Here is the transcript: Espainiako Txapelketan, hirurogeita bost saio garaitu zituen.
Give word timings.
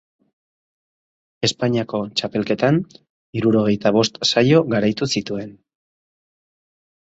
Espainiako 1.47 1.99
Txapelketan, 2.21 2.81
hirurogeita 3.41 3.93
bost 3.99 4.19
saio 4.33 4.65
garaitu 4.75 5.11
zituen. 5.17 5.55